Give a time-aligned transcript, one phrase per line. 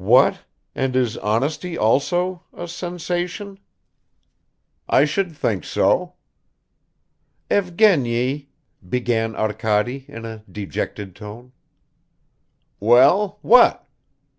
[0.00, 3.58] "What, and is honesty also a sensation?"
[4.88, 6.14] "I should think so."
[7.50, 8.48] "Evgeny...!"
[8.88, 11.52] began Arkady in a dejected tone.
[12.80, 13.38] "Well?
[13.42, 13.86] What?